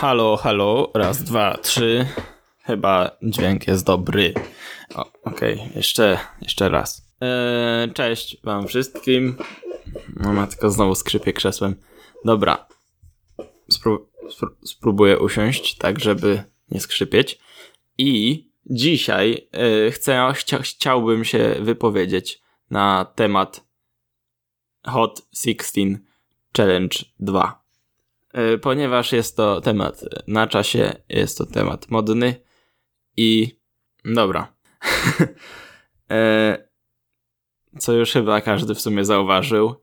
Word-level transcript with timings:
Halo, 0.00 0.36
halo, 0.36 0.90
raz, 0.94 1.22
dwa, 1.22 1.58
trzy. 1.58 2.06
Chyba 2.62 3.10
dźwięk 3.22 3.66
jest 3.66 3.86
dobry. 3.86 4.34
Okej, 5.24 5.54
okay. 5.54 5.70
jeszcze, 5.74 6.18
jeszcze 6.42 6.68
raz. 6.68 7.12
Eee, 7.20 7.92
cześć 7.92 8.42
wam 8.44 8.66
wszystkim. 8.66 9.36
No 10.16 10.32
matko, 10.32 10.70
znowu 10.70 10.94
skrzypię 10.94 11.32
krzesłem. 11.32 11.74
Dobra. 12.24 12.66
Spró 13.70 14.06
spróbuję 14.64 15.18
usiąść, 15.18 15.76
tak 15.76 16.00
żeby 16.00 16.42
nie 16.70 16.80
skrzypieć. 16.80 17.38
I 17.98 18.44
dzisiaj 18.66 19.48
e, 19.52 19.90
chcę, 19.90 20.32
chcia 20.34 20.58
chciałbym 20.58 21.24
się 21.24 21.56
wypowiedzieć 21.60 22.42
na 22.70 23.04
temat 23.14 23.64
Hot 24.86 25.22
16 25.34 25.80
Challenge 26.56 26.98
2. 27.20 27.57
E, 28.38 28.58
ponieważ 28.58 29.12
jest 29.12 29.36
to 29.36 29.60
temat 29.60 30.04
na 30.26 30.46
czasie, 30.46 30.92
jest 31.08 31.38
to 31.38 31.46
temat 31.46 31.90
modny 31.90 32.34
i 33.16 33.58
dobra. 34.04 34.52
E, 36.10 36.68
co 37.78 37.92
już 37.92 38.12
chyba 38.12 38.40
każdy 38.40 38.74
w 38.74 38.80
sumie 38.80 39.04
zauważył. 39.04 39.74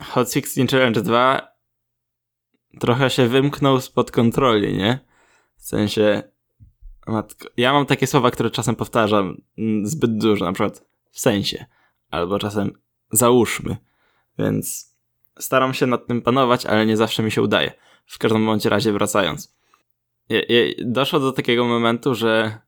Hot 0.00 0.32
16 0.32 0.66
Challenge 0.66 1.02
2 1.02 1.48
trochę 2.80 3.10
się 3.10 3.28
wymknął 3.28 3.80
spod 3.80 4.10
kontroli, 4.10 4.76
nie? 4.76 4.98
W 5.56 5.64
sensie 5.64 6.22
Matko. 7.06 7.48
Ja 7.56 7.72
mam 7.72 7.86
takie 7.86 8.06
słowa, 8.06 8.30
które 8.30 8.50
czasem 8.50 8.76
powtarzam 8.76 9.42
mm, 9.58 9.86
zbyt 9.86 10.18
dużo, 10.18 10.44
na 10.44 10.52
przykład 10.52 10.84
w 11.10 11.20
sensie, 11.20 11.66
albo 12.10 12.38
czasem 12.38 12.72
załóżmy, 13.10 13.76
więc 14.38 14.87
staram 15.38 15.74
się 15.74 15.86
nad 15.86 16.06
tym 16.06 16.22
panować, 16.22 16.66
ale 16.66 16.86
nie 16.86 16.96
zawsze 16.96 17.22
mi 17.22 17.30
się 17.30 17.42
udaje. 17.42 17.72
W 18.06 18.18
każdym 18.18 18.46
bądź 18.46 18.64
razie 18.64 18.92
wracając. 18.92 19.56
Doszło 20.78 21.20
do 21.20 21.32
takiego 21.32 21.64
momentu, 21.64 22.14
że 22.14 22.58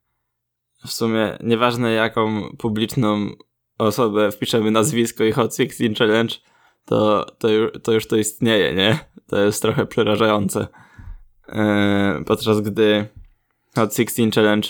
w 0.86 0.92
sumie 0.92 1.38
nieważne 1.40 1.92
jaką 1.92 2.50
publiczną 2.58 3.30
osobę 3.78 4.32
wpiszemy 4.32 4.70
nazwisko 4.70 5.24
i 5.24 5.32
Hot 5.32 5.56
16 5.56 5.94
Challenge, 5.94 6.34
to, 6.84 7.26
to, 7.38 7.48
to 7.82 7.92
już 7.92 8.06
to 8.06 8.16
istnieje, 8.16 8.74
nie? 8.74 8.98
To 9.26 9.40
jest 9.40 9.62
trochę 9.62 9.86
przerażające. 9.86 10.66
Yy, 11.48 12.24
podczas 12.24 12.60
gdy 12.60 13.06
Hot 13.74 13.94
16 13.94 14.30
Challenge, 14.30 14.68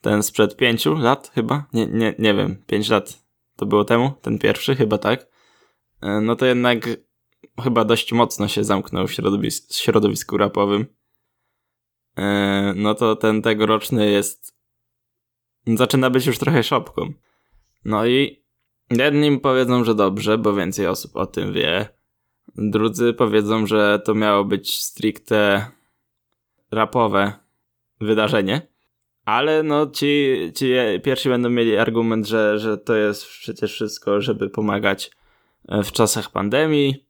ten 0.00 0.22
sprzed 0.22 0.56
pięciu 0.56 0.94
lat 0.94 1.30
chyba? 1.34 1.66
Nie, 1.72 1.86
nie, 1.86 2.14
nie 2.18 2.34
wiem, 2.34 2.62
pięć 2.66 2.88
lat 2.88 3.28
to 3.58 3.66
było 3.66 3.84
temu, 3.84 4.12
ten 4.22 4.38
pierwszy 4.38 4.76
chyba 4.76 4.98
tak. 4.98 5.26
E, 6.02 6.20
no 6.20 6.36
to 6.36 6.46
jednak 6.46 6.78
chyba 7.62 7.84
dość 7.84 8.12
mocno 8.12 8.48
się 8.48 8.64
zamknął 8.64 9.06
w 9.06 9.12
środowisku, 9.12 9.74
środowisku 9.74 10.36
rapowym. 10.36 10.86
E, 12.16 12.72
no 12.76 12.94
to 12.94 13.16
ten 13.16 13.42
tegoroczny 13.42 14.10
jest 14.10 14.58
zaczyna 15.66 16.10
być 16.10 16.26
już 16.26 16.38
trochę 16.38 16.62
szopką. 16.62 17.12
No 17.84 18.06
i 18.06 18.44
jedni 18.90 19.40
powiedzą, 19.40 19.84
że 19.84 19.94
dobrze, 19.94 20.38
bo 20.38 20.54
więcej 20.54 20.86
osób 20.86 21.16
o 21.16 21.26
tym 21.26 21.52
wie. 21.52 21.88
Drudzy 22.56 23.12
powiedzą, 23.12 23.66
że 23.66 24.00
to 24.04 24.14
miało 24.14 24.44
być 24.44 24.76
stricte 24.82 25.66
rapowe 26.70 27.32
wydarzenie. 28.00 28.68
Ale 29.24 29.62
no 29.62 29.86
ci, 29.86 30.36
ci 30.54 30.72
pierwsi 31.04 31.28
będą 31.28 31.50
mieli 31.50 31.76
argument, 31.76 32.26
że, 32.26 32.58
że 32.58 32.78
to 32.78 32.96
jest 32.96 33.26
przecież 33.26 33.72
wszystko, 33.72 34.20
żeby 34.20 34.50
pomagać 34.50 35.10
e, 35.68 35.82
w 35.82 35.92
czasach 35.92 36.30
pandemii. 36.30 37.07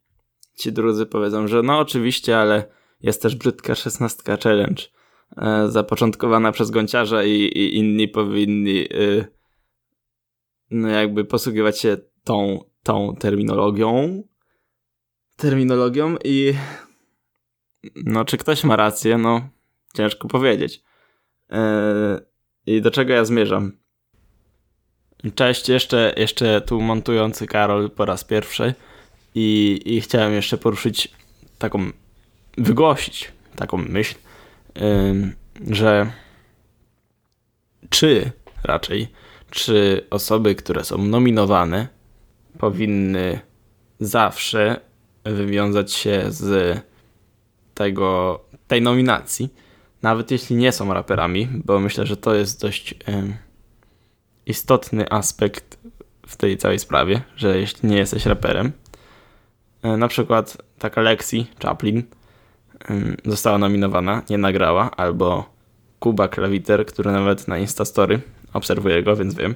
Ci 0.59 0.71
drudzy 0.71 1.05
powiedzą, 1.05 1.47
że 1.47 1.63
no 1.63 1.79
oczywiście, 1.79 2.37
ale 2.37 2.65
jest 3.01 3.21
też 3.21 3.35
brzydka 3.35 3.75
szesnastka 3.75 4.37
challenge 4.37 4.83
e, 5.37 5.67
zapoczątkowana 5.69 6.51
przez 6.51 6.71
gąciarza 6.71 7.23
i, 7.23 7.31
i 7.31 7.77
inni 7.77 8.07
powinni 8.07 8.93
y, 8.93 9.25
no 10.71 10.87
jakby 10.87 11.25
posługiwać 11.25 11.79
się 11.79 11.97
tą, 12.23 12.63
tą 12.83 13.15
terminologią 13.19 14.23
terminologią 15.35 16.15
i 16.23 16.53
no 18.05 18.25
czy 18.25 18.37
ktoś 18.37 18.63
ma 18.63 18.75
rację, 18.75 19.17
no 19.17 19.49
Ciężko 19.93 20.27
powiedzieć. 20.27 20.83
Eee, 21.49 22.19
I 22.65 22.81
do 22.81 22.91
czego 22.91 23.13
ja 23.13 23.25
zmierzam? 23.25 23.77
Cześć, 25.35 25.69
jeszcze, 25.69 26.13
jeszcze 26.17 26.61
tu 26.61 26.81
montujący 26.81 27.47
Karol 27.47 27.91
po 27.91 28.05
raz 28.05 28.23
pierwszy 28.23 28.73
i, 29.35 29.79
i 29.85 30.01
chciałem 30.01 30.33
jeszcze 30.33 30.57
poruszyć 30.57 31.11
taką, 31.57 31.91
wygłosić 32.57 33.31
taką 33.55 33.77
myśl, 33.77 34.15
że 35.69 36.11
czy 37.89 38.31
raczej, 38.63 39.07
czy 39.49 40.05
osoby, 40.09 40.55
które 40.55 40.83
są 40.83 40.97
nominowane 40.97 41.87
powinny 42.57 43.39
zawsze 43.99 44.81
wywiązać 45.23 45.93
się 45.93 46.23
z 46.29 46.79
tego, 47.73 48.39
tej 48.67 48.81
nominacji, 48.81 49.53
nawet 50.01 50.31
jeśli 50.31 50.55
nie 50.55 50.71
są 50.71 50.93
raperami, 50.93 51.47
bo 51.65 51.79
myślę, 51.79 52.05
że 52.05 52.17
to 52.17 52.35
jest 52.35 52.61
dość 52.61 52.95
istotny 54.45 55.09
aspekt 55.09 55.79
w 56.27 56.37
tej 56.37 56.57
całej 56.57 56.79
sprawie, 56.79 57.21
że 57.35 57.59
jeśli 57.59 57.89
nie 57.89 57.97
jesteś 57.97 58.25
raperem, 58.25 58.71
na 59.83 60.07
przykład 60.07 60.57
taka 60.79 61.01
Lexi 61.01 61.47
Chaplin 61.61 62.03
została 63.25 63.57
nominowana, 63.57 64.21
nie 64.29 64.37
nagrała, 64.37 64.91
albo 64.91 65.49
Kuba 65.99 66.27
Klawiter, 66.27 66.85
który 66.85 67.11
nawet 67.11 67.47
na 67.47 67.57
Instastory, 67.57 68.19
obserwuję 68.53 69.03
go, 69.03 69.15
więc 69.15 69.35
wiem, 69.35 69.55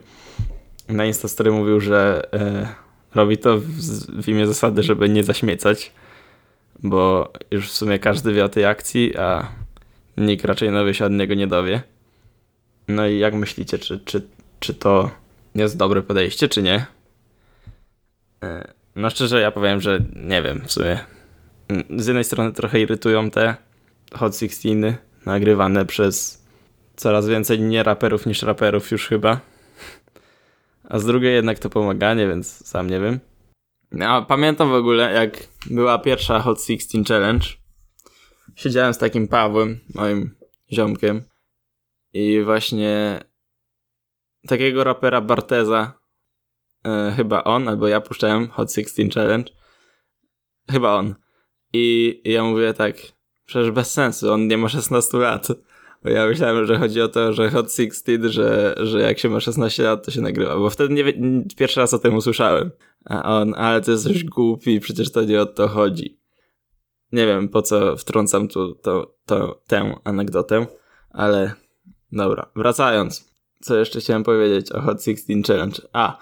na 0.89 1.06
Instastory 1.06 1.51
mówił, 1.51 1.79
że 1.79 2.29
e, 2.34 2.67
robi 3.16 3.38
to 3.38 3.57
w, 4.22 4.28
imię 4.28 4.47
zasady, 4.47 4.84
żeby 4.84 5.09
nie 5.09 5.23
zaśmiecać, 5.23 5.91
bo 6.84 7.34
już 7.51 7.69
w 7.69 7.73
sumie 7.73 8.00
każdy 8.00 8.34
wie 8.34 8.45
o 8.45 8.50
tej 8.50 8.66
akcji, 8.66 9.17
a 9.17 9.47
nikt 10.17 10.45
raczej 10.45 10.72
nowy 10.72 10.94
się 10.94 11.05
od 11.05 11.11
niego 11.11 11.34
nie 11.34 11.47
dowie. 11.47 11.81
No 12.88 13.07
i 13.07 13.19
jak 13.19 13.34
myślicie, 13.34 13.79
czy, 13.79 14.00
czy, 14.00 14.28
czy 14.59 14.73
to 14.73 15.11
jest 15.55 15.78
dobre 15.78 16.01
podejście, 16.01 16.50
czy 16.50 16.61
nie? 16.61 16.85
No 18.95 19.09
szczerze 19.09 19.41
ja 19.41 19.51
powiem, 19.51 19.81
że 19.81 19.99
nie 20.15 20.41
wiem 20.41 20.61
w 20.65 20.71
sumie. 20.71 20.99
Z 21.97 22.07
jednej 22.07 22.23
strony 22.23 22.51
trochę 22.51 22.79
irytują 22.79 23.31
te 23.31 23.55
Hot 24.13 24.37
16 24.37 24.97
nagrywane 25.25 25.85
przez 25.85 26.45
coraz 26.95 27.27
więcej 27.27 27.61
nie 27.61 27.83
raperów 27.83 28.25
niż 28.25 28.41
raperów 28.41 28.91
już 28.91 29.07
chyba. 29.07 29.39
A 30.89 30.99
z 30.99 31.05
drugiej 31.05 31.33
jednak 31.33 31.59
to 31.59 31.69
pomaganie, 31.69 32.27
więc 32.27 32.67
sam 32.67 32.89
nie 32.89 32.99
wiem. 32.99 33.19
No, 33.91 34.25
pamiętam 34.25 34.69
w 34.69 34.73
ogóle 34.73 35.13
jak 35.13 35.47
była 35.65 35.99
pierwsza 35.99 36.39
Hot 36.39 36.65
16 36.65 37.03
Challenge 37.07 37.47
siedziałem 38.55 38.93
z 38.93 38.97
takim 38.97 39.27
Pawłem, 39.27 39.79
moim 39.95 40.35
ziomkiem 40.73 41.23
i 42.13 42.41
właśnie 42.43 43.19
takiego 44.47 44.83
rapera 44.83 45.21
Barteza 45.21 45.99
e, 46.85 47.13
chyba 47.16 47.44
on, 47.44 47.67
albo 47.67 47.88
ja 47.88 48.01
puszczałem 48.01 48.49
Hot 48.49 48.73
16 48.73 49.09
Challenge 49.13 49.51
chyba 50.71 50.94
on 50.94 51.16
i, 51.73 52.21
ja 52.25 52.44
mówię 52.44 52.73
tak 52.73 52.95
przecież 53.45 53.71
bez 53.71 53.91
sensu, 53.91 54.31
on 54.31 54.47
nie 54.47 54.57
ma 54.57 54.69
16 54.69 55.17
lat 55.17 55.47
bo 56.03 56.09
ja 56.09 56.27
myślałem, 56.27 56.66
że 56.66 56.77
chodzi 56.77 57.01
o 57.01 57.07
to, 57.07 57.33
że 57.33 57.49
Hot 57.49 57.73
16, 57.73 58.19
że, 58.23 58.75
że 58.77 59.01
jak 59.01 59.19
się 59.19 59.29
ma 59.29 59.39
16 59.39 59.83
lat, 59.83 60.05
to 60.05 60.11
się 60.11 60.22
nagrywa, 60.22 60.57
bo 60.57 60.69
wtedy 60.69 60.93
nie, 60.93 61.13
pierwszy 61.57 61.79
raz 61.79 61.93
o 61.93 61.99
tym 61.99 62.16
usłyszałem. 62.16 62.72
A 63.05 63.39
on, 63.39 63.53
ale 63.57 63.81
to 63.81 63.91
jest 63.91 64.03
coś 64.03 64.23
głupi, 64.23 64.79
przecież 64.79 65.11
to 65.11 65.23
nie 65.23 65.41
o 65.41 65.45
to 65.45 65.67
chodzi. 65.67 66.19
Nie 67.11 67.25
wiem, 67.25 67.49
po 67.49 67.61
co 67.61 67.97
wtrącam 67.97 68.47
tu 68.47 68.75
to, 68.75 69.16
to, 69.25 69.61
tę 69.67 69.96
anegdotę, 70.03 70.67
ale 71.09 71.53
dobra. 72.11 72.52
Wracając, 72.55 73.34
co 73.61 73.75
jeszcze 73.75 73.99
chciałem 73.99 74.23
powiedzieć 74.23 74.72
o 74.72 74.81
Hot 74.81 75.03
16 75.03 75.34
Challenge? 75.47 75.81
A, 75.93 76.17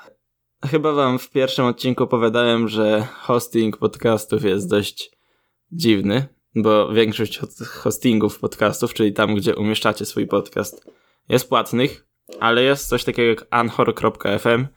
chyba 0.65 0.91
wam 0.91 1.19
w 1.19 1.29
pierwszym 1.29 1.65
odcinku 1.65 2.03
opowiadałem, 2.03 2.67
że 2.67 3.07
hosting 3.13 3.77
podcastów 3.77 4.43
jest 4.43 4.69
dość 4.69 5.11
dziwny, 5.71 6.27
bo 6.55 6.93
większość 6.93 7.39
hostingów 7.65 8.39
podcastów, 8.39 8.93
czyli 8.93 9.13
tam, 9.13 9.35
gdzie 9.35 9.55
umieszczacie 9.55 10.05
swój 10.05 10.27
podcast, 10.27 10.91
jest 11.29 11.49
płatnych, 11.49 12.07
ale 12.39 12.63
jest 12.63 12.87
coś 12.87 13.03
takiego 13.03 13.29
jak 13.29 13.47
anchor.fm 13.49 14.67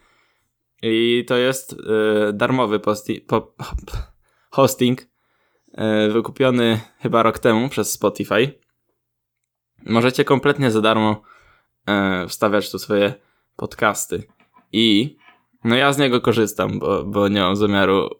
i 0.82 1.24
to 1.28 1.36
jest 1.36 1.72
yy, 1.72 2.32
darmowy 2.32 2.80
po- 2.80 3.54
hosting, 4.50 5.14
E, 5.74 6.08
wykupiony 6.08 6.80
chyba 6.98 7.22
rok 7.22 7.38
temu 7.38 7.68
przez 7.68 7.92
Spotify. 7.92 8.58
Możecie 9.86 10.24
kompletnie 10.24 10.70
za 10.70 10.80
darmo 10.80 11.22
e, 11.86 12.28
wstawiać 12.28 12.70
tu 12.70 12.78
swoje 12.78 13.14
podcasty. 13.56 14.22
I 14.72 15.16
no 15.64 15.76
ja 15.76 15.92
z 15.92 15.98
niego 15.98 16.20
korzystam, 16.20 16.78
bo, 16.78 17.04
bo 17.04 17.28
nie 17.28 17.40
mam 17.40 17.56
zamiaru 17.56 18.10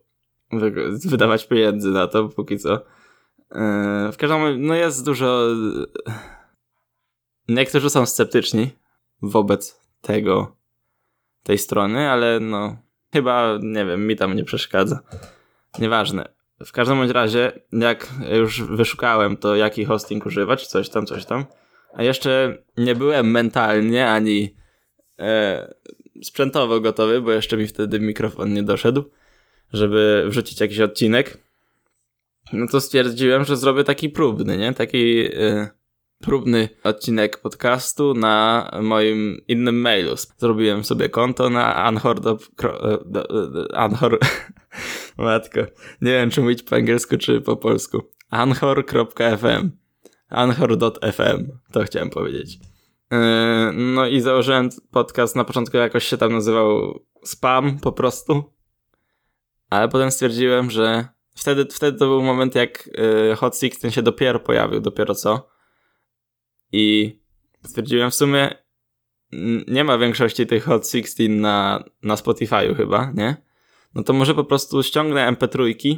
wydawać 1.05 1.46
pieniędzy 1.46 1.91
na 1.91 2.06
to 2.06 2.29
póki 2.29 2.58
co. 2.58 2.73
Yy, 2.73 4.12
w 4.12 4.17
każdym 4.19 4.43
razie, 4.43 4.58
no 4.58 4.75
jest 4.75 5.05
dużo... 5.05 5.46
Niektórzy 7.49 7.91
są 7.91 8.06
sceptyczni 8.06 8.70
wobec 9.23 9.81
tego, 10.00 10.56
tej 11.43 11.58
strony, 11.58 12.11
ale 12.11 12.41
no 12.41 12.76
chyba, 13.12 13.58
nie 13.62 13.85
wiem, 13.85 14.06
mi 14.06 14.17
tam 14.17 14.37
nie 14.37 14.44
przeszkadza. 14.44 15.00
Nieważne. 15.79 16.35
W 16.67 16.73
każdym 16.73 17.11
razie, 17.11 17.52
jak 17.73 18.08
już 18.32 18.62
wyszukałem 18.62 19.37
to, 19.37 19.56
jaki 19.56 19.85
hosting 19.85 20.26
używać, 20.26 20.67
coś 20.67 20.88
tam, 20.88 21.06
coś 21.06 21.25
tam, 21.25 21.44
a 21.94 22.02
jeszcze 22.02 22.58
nie 22.76 22.94
byłem 22.94 23.31
mentalnie 23.31 24.11
ani 24.11 24.56
e, 25.19 25.75
sprzętowo 26.23 26.81
gotowy, 26.81 27.21
bo 27.21 27.33
jeszcze 27.33 27.57
mi 27.57 27.67
wtedy 27.67 28.01
mikrofon 28.01 28.53
nie 28.53 28.63
doszedł, 28.63 29.05
żeby 29.73 30.25
wrzucić 30.29 30.61
jakiś 30.61 30.81
odcinek, 30.81 31.39
no 32.53 32.67
to 32.69 32.81
stwierdziłem, 32.81 33.45
że 33.45 33.57
zrobię 33.57 33.85
taki 33.85 34.09
próbny, 34.09 34.57
nie? 34.57 34.75
Taki 34.75 35.19
e, 35.21 35.69
próbny 36.21 36.69
odcinek 36.85 37.39
podcastu 37.39 38.15
na 38.15 38.71
moim 38.83 39.41
innym 39.49 39.81
mailu. 39.81 40.15
Zrobiłem 40.39 40.85
sobie 40.85 41.09
konto 41.09 41.51
na 41.51 41.75
Anchor. 41.75 42.21
Do, 42.21 42.39
do, 43.07 43.49
do, 43.49 43.77
Anchor. 43.77 44.19
Matko. 45.19 45.61
Nie 46.01 46.11
wiem, 46.13 46.31
czy 46.31 46.41
mówić 46.41 46.63
po 46.63 46.77
angielsku, 46.77 47.17
czy 47.19 47.41
po 47.41 47.57
polsku. 47.57 48.03
Anchor.fm. 48.31 49.71
Anchor.fm. 50.29 51.59
To 51.73 51.85
chciałem 51.85 52.11
powiedzieć. 52.11 52.59
Yy, 53.15 53.73
no 53.73 54.07
i 54.07 54.21
założyłem 54.21 54.69
podcast. 54.91 55.37
Na 55.37 55.45
początku 55.45 55.77
jakoś 55.77 56.05
się 56.05 56.17
tam 56.17 56.33
nazywał 56.33 57.01
Spam 57.25 57.79
po 57.79 57.93
prostu. 57.93 58.45
Ale 59.71 59.89
potem 59.89 60.11
stwierdziłem, 60.11 60.71
że 60.71 61.09
wtedy, 61.37 61.65
wtedy 61.65 61.99
to 61.99 62.07
był 62.07 62.23
moment, 62.23 62.55
jak 62.55 62.87
yy, 62.87 63.37
Hot 63.37 63.57
Sixteen 63.57 63.91
się 63.91 64.03
dopiero 64.03 64.41
pojawił, 64.41 64.81
dopiero 64.81 65.15
co 65.15 65.55
i 66.73 67.19
stwierdziłem 67.65 68.11
w 68.11 68.15
sumie 68.15 68.65
nie 69.69 69.85
ma 69.85 69.99
większości 69.99 70.47
tych 70.47 70.65
Hot 70.65 70.91
16 70.91 71.29
na, 71.29 71.85
na 72.03 72.15
Spotify'u 72.15 72.77
chyba, 72.77 73.13
nie? 73.15 73.37
No 73.95 74.03
to 74.03 74.13
może 74.13 74.35
po 74.35 74.45
prostu 74.45 74.83
ściągnę 74.83 75.33
MP3. 75.33 75.97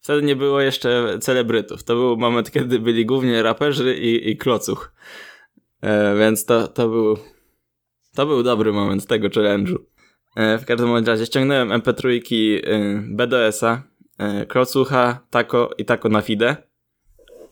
Wtedy 0.00 0.22
nie 0.22 0.36
było 0.36 0.60
jeszcze 0.60 1.18
celebrytów. 1.20 1.84
To 1.84 1.94
był 1.94 2.16
moment, 2.16 2.50
kiedy 2.50 2.78
byli 2.78 3.06
głównie 3.06 3.42
raperzy 3.42 3.96
i, 3.96 4.30
i 4.30 4.36
klocuch. 4.36 4.92
E, 5.82 6.16
więc 6.16 6.44
to, 6.44 6.68
to 6.68 6.88
był 6.88 7.18
to 8.14 8.26
był 8.26 8.42
dobry 8.42 8.72
moment 8.72 9.06
tego 9.06 9.28
challenge'u. 9.28 9.76
E, 10.36 10.58
w 10.58 10.64
każdym 10.64 11.06
razie 11.06 11.26
ściągnąłem 11.26 11.68
MP3 11.68 12.20
e, 12.64 13.02
BDS-a, 13.08 13.82
e, 14.18 14.46
klocucha, 14.46 15.26
tako 15.30 15.70
i 15.78 15.84
tako 15.84 16.08
na 16.08 16.22
fide. 16.22 16.56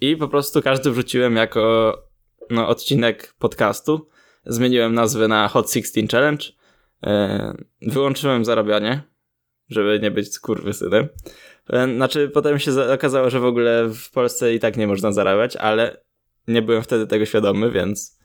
I 0.00 0.16
po 0.16 0.28
prostu 0.28 0.62
każdy 0.62 0.90
wrzuciłem 0.90 1.36
jako 1.36 1.94
no, 2.50 2.68
odcinek 2.68 3.34
podcastu. 3.38 4.08
Zmieniłem 4.46 4.94
nazwę 4.94 5.28
na 5.28 5.48
Hot 5.48 5.72
16 5.72 6.06
Challenge. 6.12 6.44
E, 7.06 7.54
wyłączyłem 7.82 8.44
zarabianie, 8.44 9.02
żeby 9.68 10.00
nie 10.02 10.10
być 10.10 10.28
synem. 10.72 11.08
E, 11.70 11.94
znaczy, 11.94 12.28
potem 12.28 12.58
się 12.58 12.92
okazało, 12.92 13.30
że 13.30 13.40
w 13.40 13.44
ogóle 13.44 13.88
w 13.88 14.10
Polsce 14.10 14.54
i 14.54 14.60
tak 14.60 14.76
nie 14.76 14.86
można 14.86 15.12
zarabiać, 15.12 15.56
ale 15.56 16.04
nie 16.48 16.62
byłem 16.62 16.82
wtedy 16.82 17.06
tego 17.06 17.26
świadomy, 17.26 17.70
więc 17.70 18.18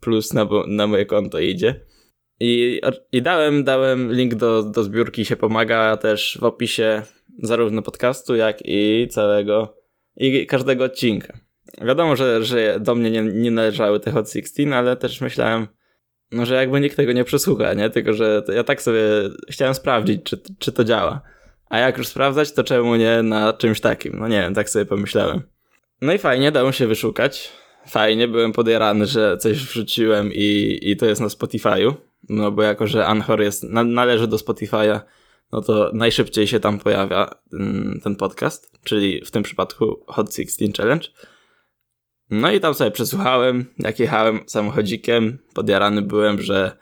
plus 0.00 0.32
na, 0.32 0.48
na 0.66 0.86
moje 0.86 1.06
konto 1.06 1.38
idzie. 1.38 1.80
I, 2.40 2.80
i 3.12 3.22
dałem, 3.22 3.64
dałem 3.64 4.12
link 4.12 4.34
do, 4.34 4.62
do 4.62 4.84
zbiórki 4.84 5.24
się 5.24 5.36
pomaga 5.36 5.96
też 5.96 6.38
w 6.40 6.44
opisie 6.44 7.02
zarówno 7.42 7.82
podcastu, 7.82 8.36
jak 8.36 8.58
i 8.64 9.08
całego 9.10 9.76
i 10.16 10.46
każdego 10.46 10.84
odcinka. 10.84 11.38
Wiadomo, 11.82 12.16
że, 12.16 12.44
że 12.44 12.80
do 12.80 12.94
mnie 12.94 13.10
nie, 13.10 13.22
nie 13.22 13.50
należały 13.50 14.00
te 14.00 14.10
Hot 14.10 14.32
16, 14.32 14.76
ale 14.76 14.96
też 14.96 15.20
myślałem, 15.20 15.66
no, 16.32 16.46
że 16.46 16.54
jakby 16.54 16.80
nikt 16.80 16.96
tego 16.96 17.12
nie 17.12 17.24
przesłucha, 17.24 17.74
nie? 17.74 17.90
Tylko, 17.90 18.12
że 18.12 18.42
ja 18.54 18.64
tak 18.64 18.82
sobie 18.82 19.02
chciałem 19.50 19.74
sprawdzić, 19.74 20.22
czy, 20.24 20.42
czy 20.58 20.72
to 20.72 20.84
działa. 20.84 21.20
A 21.70 21.78
jak 21.78 21.98
już 21.98 22.08
sprawdzać, 22.08 22.52
to 22.52 22.64
czemu 22.64 22.96
nie 22.96 23.22
na 23.22 23.52
czymś 23.52 23.80
takim? 23.80 24.18
No 24.18 24.28
nie 24.28 24.40
wiem, 24.40 24.54
tak 24.54 24.70
sobie 24.70 24.84
pomyślałem. 24.84 25.42
No 26.00 26.12
i 26.12 26.18
fajnie, 26.18 26.52
dało 26.52 26.72
się 26.72 26.86
wyszukać. 26.86 27.52
Fajnie, 27.86 28.28
byłem 28.28 28.52
podjarany, 28.52 29.06
że 29.06 29.36
coś 29.36 29.64
wrzuciłem 29.64 30.32
i, 30.32 30.78
i 30.82 30.96
to 30.96 31.06
jest 31.06 31.20
na 31.20 31.26
Spotify'u. 31.26 31.94
No 32.28 32.52
bo 32.52 32.62
jako, 32.62 32.86
że 32.86 33.06
Anchor 33.06 33.40
jest, 33.40 33.62
na, 33.62 33.84
należy 33.84 34.28
do 34.28 34.36
Spotify'a, 34.36 35.00
no 35.52 35.60
to 35.60 35.90
najszybciej 35.94 36.46
się 36.46 36.60
tam 36.60 36.78
pojawia 36.78 37.30
ten, 37.50 38.00
ten 38.04 38.16
podcast, 38.16 38.72
czyli 38.84 39.24
w 39.24 39.30
tym 39.30 39.42
przypadku 39.42 40.04
Hot 40.06 40.34
16 40.34 40.66
Challenge. 40.76 41.08
No 42.30 42.52
i 42.52 42.60
tam 42.60 42.74
sobie 42.74 42.90
przesłuchałem, 42.90 43.74
jak 43.78 43.98
jechałem 43.98 44.40
samochodzikiem, 44.46 45.38
podjarany 45.54 46.02
byłem, 46.02 46.42
że 46.42 46.76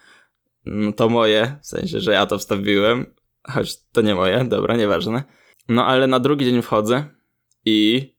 no 0.64 0.92
to 0.92 1.08
moje, 1.08 1.56
w 1.62 1.66
sensie, 1.66 2.00
że 2.00 2.12
ja 2.12 2.26
to 2.26 2.38
wstawiłem, 2.38 3.14
choć 3.42 3.86
to 3.92 4.00
nie 4.00 4.14
moje, 4.14 4.44
dobra, 4.44 4.76
nieważne. 4.76 5.22
No 5.68 5.86
ale 5.86 6.06
na 6.06 6.20
drugi 6.20 6.44
dzień 6.44 6.62
wchodzę 6.62 7.04
i 7.64 8.10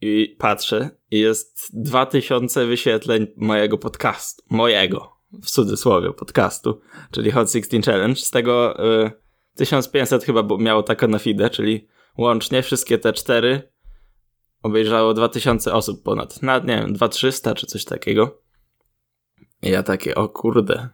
i 0.00 0.36
patrzę 0.38 0.90
jest 1.10 1.70
2000 1.72 2.66
wyświetleń 2.66 3.26
mojego 3.36 3.78
podcastu, 3.78 4.42
mojego, 4.50 5.16
w 5.42 5.50
cudzysłowie, 5.50 6.12
podcastu, 6.12 6.80
czyli 7.10 7.30
Hot 7.30 7.52
16 7.52 7.80
Challenge. 7.82 8.20
Z 8.20 8.30
tego 8.30 8.84
y, 9.04 9.10
1500 9.56 10.24
chyba 10.24 10.56
miało 10.58 10.82
tako 10.82 11.06
na 11.06 11.18
feedę, 11.18 11.50
czyli 11.50 11.88
łącznie 12.18 12.62
wszystkie 12.62 12.98
te 12.98 13.12
cztery 13.12 13.70
obejrzało 14.62 15.14
2000 15.14 15.72
osób 15.72 16.02
ponad. 16.02 16.42
Nawet 16.42 16.64
nie 16.64 16.76
wiem, 16.76 16.92
2300 16.92 17.54
czy 17.54 17.66
coś 17.66 17.84
takiego. 17.84 18.42
I 19.62 19.70
ja 19.70 19.82
takie, 19.82 20.14
o 20.14 20.28
kurde, 20.28 20.88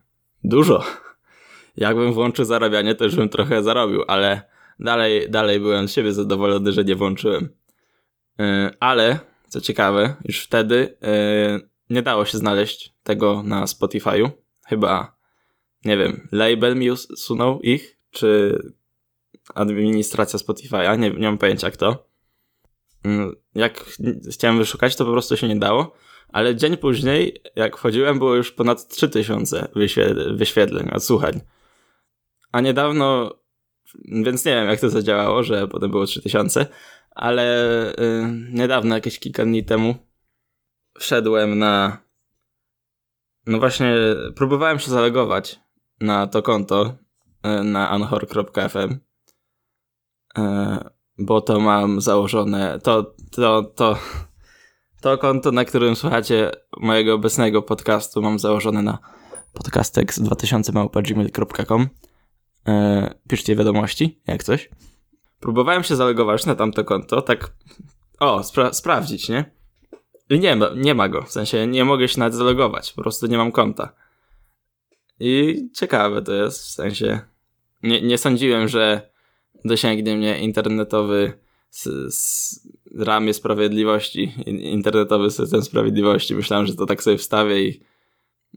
dużo. 0.44 0.84
Jakbym 1.76 2.12
włączył 2.12 2.44
zarabianie, 2.44 2.94
to 2.94 3.04
już 3.04 3.16
bym 3.16 3.28
trochę 3.28 3.62
zarobił, 3.62 4.02
ale 4.08 4.42
dalej, 4.80 5.30
dalej 5.30 5.60
byłem 5.60 5.88
z 5.88 5.92
siebie 5.92 6.12
zadowolony, 6.12 6.72
że 6.72 6.84
nie 6.84 6.96
włączyłem. 6.96 7.48
Yy, 8.38 8.70
ale, 8.80 9.18
co 9.56 9.60
ciekawe, 9.60 10.16
już 10.24 10.44
wtedy 10.44 10.96
yy, 11.02 11.68
nie 11.90 12.02
dało 12.02 12.24
się 12.24 12.38
znaleźć 12.38 12.94
tego 13.02 13.42
na 13.42 13.64
Spotify'u. 13.64 14.30
Chyba, 14.66 15.16
nie 15.84 15.96
wiem, 15.96 16.28
label 16.32 16.76
mi 16.76 16.90
usunął 16.90 17.60
ich, 17.60 17.98
czy 18.10 18.58
administracja 19.54 20.38
Spotify'a, 20.38 20.98
nie, 20.98 21.10
nie 21.10 21.26
mam 21.26 21.38
pojęcia 21.38 21.70
kto. 21.70 22.08
Mm, 23.04 23.36
jak 23.54 23.84
chciałem 24.30 24.58
wyszukać, 24.58 24.96
to 24.96 25.04
po 25.04 25.12
prostu 25.12 25.36
się 25.36 25.48
nie 25.48 25.56
dało. 25.56 25.92
Ale 26.28 26.56
dzień 26.56 26.76
później, 26.76 27.42
jak 27.56 27.76
wchodziłem, 27.76 28.18
było 28.18 28.34
już 28.34 28.52
ponad 28.52 28.88
3000 28.88 29.68
wyświetleń, 30.36 30.88
odsłuchań. 30.92 31.40
A 32.52 32.60
niedawno, 32.60 33.34
więc 34.04 34.44
nie 34.44 34.54
wiem 34.54 34.68
jak 34.68 34.80
to 34.80 34.90
zadziałało, 34.90 35.42
że 35.42 35.68
potem 35.68 35.90
było 35.90 36.06
3000, 36.06 36.66
ale 37.16 37.44
yy, 37.98 38.26
niedawno, 38.52 38.94
jakieś 38.94 39.18
kilka 39.18 39.44
dni 39.44 39.64
temu, 39.64 39.94
wszedłem 40.98 41.58
na. 41.58 41.98
No 43.46 43.58
właśnie, 43.58 43.94
próbowałem 44.36 44.78
się 44.78 44.90
zalogować 44.90 45.60
na 46.00 46.26
to 46.26 46.42
konto 46.42 46.94
yy, 47.44 47.64
na 47.64 47.90
anhor.fm. 47.90 48.98
Yy, 50.36 50.96
bo 51.18 51.40
to 51.40 51.60
mam 51.60 52.00
założone, 52.00 52.78
to, 52.82 53.14
to, 53.30 53.62
to, 53.62 53.98
to 55.00 55.18
konto, 55.18 55.52
na 55.52 55.64
którym 55.64 55.96
słuchacie 55.96 56.50
mojego 56.80 57.14
obecnego 57.14 57.62
podcastu 57.62 58.22
mam 58.22 58.38
założone 58.38 58.82
na 58.82 58.98
podcastex2000.gmail.com 59.54 61.88
e, 62.68 63.14
Piszcie 63.28 63.56
wiadomości, 63.56 64.22
jak 64.26 64.44
coś. 64.44 64.70
Próbowałem 65.40 65.82
się 65.82 65.96
zalogować 65.96 66.46
na 66.46 66.54
tamto 66.54 66.84
konto, 66.84 67.22
tak 67.22 67.50
o, 68.20 68.42
spra 68.42 68.72
sprawdzić, 68.72 69.28
nie? 69.28 69.56
I 70.30 70.40
nie 70.40 70.58
nie 70.76 70.94
ma 70.94 71.08
go, 71.08 71.22
w 71.22 71.32
sensie 71.32 71.66
nie 71.66 71.84
mogę 71.84 72.08
się 72.08 72.18
nawet 72.18 72.34
zalogować, 72.34 72.92
po 72.92 73.02
prostu 73.02 73.26
nie 73.26 73.36
mam 73.36 73.52
konta. 73.52 73.92
I 75.20 75.62
ciekawe 75.74 76.22
to 76.22 76.32
jest, 76.32 76.62
w 76.62 76.70
sensie 76.70 77.20
nie, 77.82 78.02
nie 78.02 78.18
sądziłem, 78.18 78.68
że 78.68 79.10
dosięgnie 79.64 80.16
mnie 80.16 80.40
internetowy 80.40 81.32
z, 81.70 82.14
z 82.14 82.60
ramię 82.98 83.34
sprawiedliwości, 83.34 84.34
internetowy 84.46 85.30
system 85.30 85.62
sprawiedliwości. 85.62 86.34
Myślałem, 86.34 86.66
że 86.66 86.74
to 86.74 86.86
tak 86.86 87.02
sobie 87.02 87.18
wstawię 87.18 87.68
i 87.68 87.80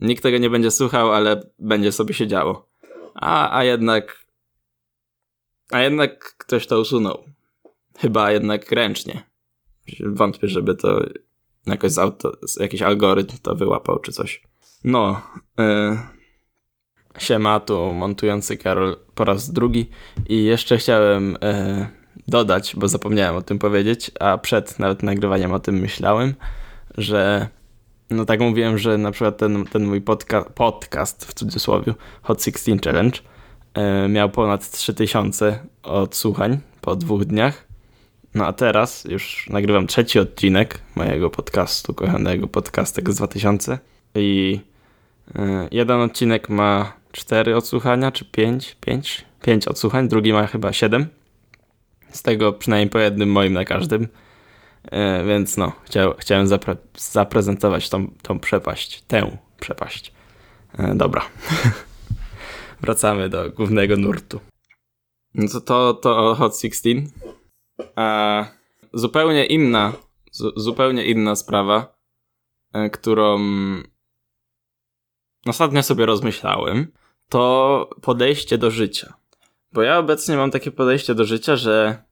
nikt 0.02 0.24
tego 0.24 0.38
nie 0.38 0.50
będzie 0.50 0.72
słuchał, 0.72 1.14
ale 1.14 1.42
będzie 1.60 1.92
sobie 1.92 2.14
się 2.14 2.28
działo. 2.28 2.70
A, 3.14 3.58
a 3.58 3.64
jednak 3.64 4.19
a 5.72 5.82
jednak 5.82 6.36
ktoś 6.38 6.68
to 6.68 6.80
usunął. 6.80 7.24
Chyba 7.98 8.32
jednak 8.32 8.72
ręcznie. 8.72 9.24
Wątpię, 10.00 10.48
żeby 10.48 10.76
to 10.76 11.02
jakoś 11.66 11.92
z 11.92 11.98
auto, 11.98 12.32
jakiś 12.60 12.82
algorytm 12.82 13.38
to 13.42 13.56
wyłapał 13.56 14.00
czy 14.00 14.12
coś. 14.12 14.44
No, 14.84 15.22
yy, 15.58 15.98
Siema, 17.18 17.60
tu 17.60 17.94
montujący 17.94 18.58
Karol 18.58 18.98
po 19.16 19.26
raz 19.26 19.52
drugi 19.52 19.90
i 20.30 20.44
jeszcze 20.44 20.78
chciałem 20.78 21.38
e, 21.42 21.88
dodać, 22.28 22.76
bo 22.76 22.88
zapomniałem 22.88 23.36
o 23.36 23.42
tym 23.42 23.60
powiedzieć, 23.60 24.12
a 24.20 24.38
przed 24.38 24.80
nawet 24.80 25.04
nagrywaniem 25.04 25.52
o 25.52 25.60
tym 25.60 25.76
myślałem, 25.76 26.34
że 26.98 27.48
no 28.10 28.26
tak 28.26 28.40
mówiłem, 28.40 28.78
że 28.78 28.98
na 28.98 29.12
przykład 29.12 29.38
ten, 29.38 29.66
ten 29.66 29.86
mój 29.86 30.02
podca 30.02 30.42
podcast 30.42 31.26
w 31.26 31.34
cudzysłowie 31.34 31.94
Hot 32.22 32.44
16 32.44 32.78
Challenge 32.84 33.20
miał 34.10 34.30
ponad 34.30 34.72
3000 34.72 35.60
odsłuchań 35.84 36.58
po 36.82 36.96
dwóch 36.96 37.26
dniach. 37.26 37.70
No 38.34 38.48
a 38.48 38.54
teraz 38.54 39.06
już 39.06 39.48
nagrywam 39.50 39.88
trzeci 39.88 40.20
odcinek 40.20 40.82
mojego 40.96 41.30
podcastu, 41.30 41.94
kochanego 41.94 42.48
podcastek 42.48 43.12
z 43.12 43.16
2000 43.16 43.80
i 44.16 44.60
e, 45.36 45.68
jeden 45.72 46.02
odcinek 46.02 46.50
ma 46.50 46.94
4 47.12 47.56
odsłuchania, 47.56 48.12
czy 48.12 48.26
5? 48.26 48.78
5? 48.82 49.26
5 49.42 49.68
odsłuchań, 49.68 50.08
drugi 50.08 50.34
ma 50.34 50.48
chyba 50.48 50.74
7. 50.74 51.08
Z 52.12 52.22
tego 52.22 52.54
przynajmniej 52.54 52.90
po 52.90 53.00
jednym 53.00 53.32
moim 53.32 53.54
na 53.54 53.66
każdym. 53.66 54.08
E, 54.92 55.26
więc 55.26 55.58
no, 55.58 55.72
chciał, 55.84 56.14
chciałem 56.18 56.48
zapre 56.48 56.76
zaprezentować 56.98 57.90
tą, 57.90 58.08
tą 58.22 58.40
przepaść, 58.40 59.02
tę 59.08 59.38
przepaść. 59.60 60.12
E, 60.78 60.96
dobra. 60.96 61.22
Wracamy 62.82 63.30
do 63.30 63.50
głównego 63.50 63.98
nurtu. 63.98 64.40
No 65.34 65.48
to, 65.48 65.62
to, 65.62 65.94
to 65.94 66.36
Hot 66.36 66.62
16. 66.62 66.90
A 67.96 68.46
zupełnie 68.94 69.46
inna, 69.46 69.94
zu, 70.32 70.52
zupełnie 70.56 71.06
inna 71.06 71.36
sprawa, 71.36 71.96
e, 72.74 72.90
którą 72.90 73.40
ostatnio 75.46 75.84
sobie 75.84 76.06
rozmyślałem, 76.06 76.92
to 77.30 77.90
podejście 78.02 78.58
do 78.58 78.72
życia. 78.72 79.14
Bo 79.74 79.82
ja 79.82 79.98
obecnie 79.98 80.36
mam 80.36 80.52
takie 80.52 80.72
podejście 80.72 81.16
do 81.16 81.26
życia, 81.26 81.56
że 81.56 82.04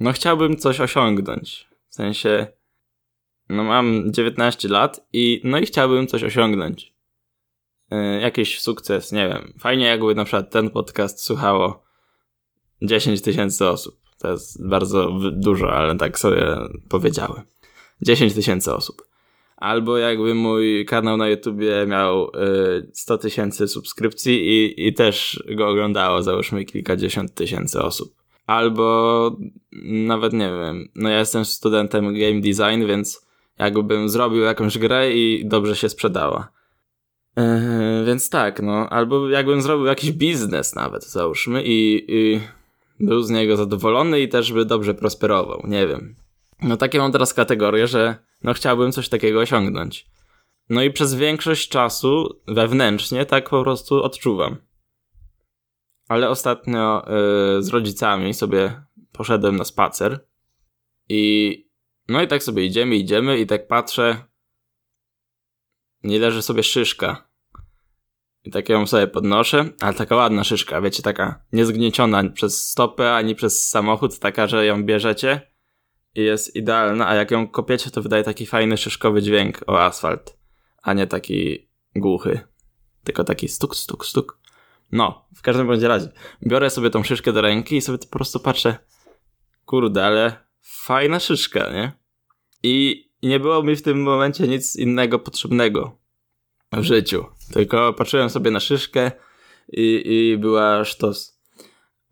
no 0.00 0.12
chciałbym 0.12 0.56
coś 0.56 0.80
osiągnąć. 0.80 1.68
W 1.88 1.94
sensie, 1.94 2.46
no 3.48 3.64
mam 3.64 4.12
19 4.12 4.68
lat 4.68 5.06
i 5.12 5.40
no 5.44 5.58
i 5.58 5.66
chciałbym 5.66 6.06
coś 6.06 6.24
osiągnąć. 6.24 6.91
Yy, 7.92 8.20
jakiś 8.20 8.60
sukces, 8.60 9.12
nie 9.12 9.28
wiem. 9.28 9.52
Fajnie 9.58 9.86
jakby 9.86 10.14
na 10.14 10.24
przykład 10.24 10.50
ten 10.50 10.70
podcast 10.70 11.24
słuchało 11.24 11.84
10 12.82 13.22
tysięcy 13.22 13.68
osób. 13.68 13.96
To 14.18 14.30
jest 14.30 14.68
bardzo 14.68 15.10
dużo, 15.32 15.72
ale 15.72 15.96
tak 15.96 16.18
sobie 16.18 16.56
powiedziałem. 16.88 17.42
10 18.02 18.34
tysięcy 18.34 18.74
osób. 18.74 19.06
Albo 19.56 19.98
jakby 19.98 20.34
mój 20.34 20.84
kanał 20.86 21.16
na 21.16 21.28
YouTubie 21.28 21.86
miał 21.86 22.24
y, 22.24 22.90
100 22.92 23.18
tysięcy 23.18 23.68
subskrypcji 23.68 24.48
i, 24.48 24.86
i 24.86 24.94
też 24.94 25.42
go 25.56 25.68
oglądało 25.68 26.22
załóżmy 26.22 26.64
kilkadziesiąt 26.64 27.34
tysięcy 27.34 27.82
osób. 27.82 28.14
Albo 28.46 29.36
nawet 29.82 30.32
nie 30.32 30.50
wiem, 30.60 30.88
no 30.94 31.08
ja 31.08 31.18
jestem 31.18 31.44
studentem 31.44 32.04
game 32.04 32.40
design, 32.40 32.86
więc 32.86 33.26
jakbym 33.58 34.08
zrobił 34.08 34.42
jakąś 34.42 34.78
grę 34.78 35.12
i 35.12 35.42
dobrze 35.46 35.76
się 35.76 35.88
sprzedała. 35.88 36.61
Więc 38.06 38.30
tak, 38.30 38.62
no, 38.62 38.88
albo 38.88 39.28
jakbym 39.28 39.62
zrobił 39.62 39.86
jakiś 39.86 40.12
biznes 40.12 40.74
nawet, 40.74 41.04
załóżmy, 41.04 41.62
i, 41.64 42.04
i 42.08 42.40
był 43.00 43.22
z 43.22 43.30
niego 43.30 43.56
zadowolony 43.56 44.20
i 44.20 44.28
też 44.28 44.52
by 44.52 44.64
dobrze 44.64 44.94
prosperował, 44.94 45.62
nie 45.68 45.86
wiem. 45.86 46.16
No 46.62 46.76
takie 46.76 46.98
mam 46.98 47.12
teraz 47.12 47.34
kategorię, 47.34 47.86
że 47.86 48.16
no 48.42 48.54
chciałbym 48.54 48.92
coś 48.92 49.08
takiego 49.08 49.40
osiągnąć. 49.40 50.06
No 50.68 50.82
i 50.82 50.90
przez 50.90 51.14
większość 51.14 51.68
czasu 51.68 52.40
wewnętrznie 52.48 53.26
tak 53.26 53.50
po 53.50 53.62
prostu 53.62 54.02
odczuwam. 54.02 54.56
Ale 56.08 56.28
ostatnio 56.28 57.06
yy, 57.06 57.62
z 57.62 57.68
rodzicami 57.68 58.34
sobie 58.34 58.82
poszedłem 59.12 59.56
na 59.56 59.64
spacer 59.64 60.26
i 61.08 61.64
no 62.08 62.22
i 62.22 62.28
tak 62.28 62.42
sobie 62.42 62.64
idziemy, 62.64 62.96
idziemy 62.96 63.38
i 63.38 63.46
tak 63.46 63.66
patrzę 63.66 64.24
nie 66.04 66.18
leży 66.18 66.42
sobie 66.42 66.62
szyszka. 66.62 67.28
I 68.44 68.50
tak 68.50 68.68
ją 68.68 68.86
sobie 68.86 69.06
podnoszę, 69.06 69.64
ale 69.80 69.94
taka 69.94 70.16
ładna 70.16 70.44
szyszka, 70.44 70.80
wiecie, 70.80 71.02
taka 71.02 71.44
niezgnieciona 71.52 72.30
przez 72.30 72.68
stopę 72.68 73.14
ani 73.14 73.34
przez 73.34 73.68
samochód, 73.68 74.18
taka, 74.18 74.46
że 74.46 74.66
ją 74.66 74.84
bierzecie 74.84 75.52
i 76.14 76.20
jest 76.22 76.56
idealna, 76.56 77.08
a 77.08 77.14
jak 77.14 77.30
ją 77.30 77.48
kopiecie, 77.48 77.90
to 77.90 78.02
wydaje 78.02 78.24
taki 78.24 78.46
fajny 78.46 78.76
szyszkowy 78.76 79.22
dźwięk 79.22 79.60
o 79.66 79.84
asfalt, 79.84 80.38
a 80.82 80.92
nie 80.92 81.06
taki 81.06 81.68
głuchy, 81.96 82.40
tylko 83.04 83.24
taki 83.24 83.48
stuk, 83.48 83.76
stuk, 83.76 84.06
stuk. 84.06 84.38
No, 84.92 85.28
w 85.36 85.42
każdym 85.42 85.66
bądź 85.66 85.82
razie, 85.82 86.08
biorę 86.46 86.70
sobie 86.70 86.90
tą 86.90 87.02
szyszkę 87.02 87.32
do 87.32 87.40
ręki 87.40 87.76
i 87.76 87.80
sobie 87.80 87.98
po 87.98 88.06
prostu 88.06 88.40
patrzę, 88.40 88.76
kurde, 89.64 90.06
ale 90.06 90.36
fajna 90.62 91.20
szyszka, 91.20 91.72
nie? 91.72 91.92
I 92.62 93.04
nie 93.22 93.40
było 93.40 93.62
mi 93.62 93.76
w 93.76 93.82
tym 93.82 94.02
momencie 94.02 94.48
nic 94.48 94.76
innego 94.76 95.18
potrzebnego 95.18 95.98
w 96.72 96.82
życiu, 96.82 97.24
tylko 97.52 97.92
patrzyłem 97.92 98.30
sobie 98.30 98.50
na 98.50 98.60
szyszkę 98.60 99.10
i, 99.72 100.02
i 100.04 100.38
była 100.38 100.84
sztos. 100.84 101.42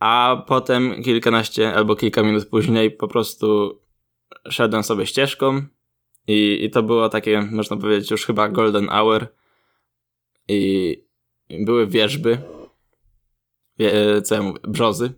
A 0.01 0.45
potem 0.47 1.03
kilkanaście 1.03 1.75
albo 1.75 1.97
kilka 1.97 2.23
minut 2.23 2.49
później 2.49 2.91
po 2.91 3.09
prostu 3.09 3.79
szedłem 4.51 4.83
sobie 4.83 5.07
ścieżką 5.07 5.63
i, 6.27 6.65
i 6.65 6.71
to 6.71 6.83
było 6.83 7.09
takie, 7.09 7.43
można 7.43 7.77
powiedzieć, 7.77 8.11
już 8.11 8.27
chyba 8.27 8.49
golden 8.49 8.89
hour. 8.89 9.27
I 10.49 10.97
były 11.51 11.87
wierzby, 11.87 12.39
wie, 13.79 14.23
co 14.23 14.35
ja 14.35 14.43
mówię, 14.43 14.61
brzozy 14.69 15.13